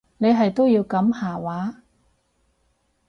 [0.17, 1.83] 你係都要噉下話？